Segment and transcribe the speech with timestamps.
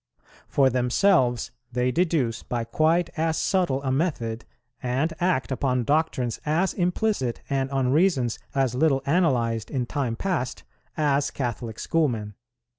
[0.47, 4.45] For themselves they deduce by quite as subtle a method,
[4.81, 10.63] and act upon doctrines as implicit and on reasons as little analyzed in time past,
[10.97, 12.33] as Catholic schoolmen.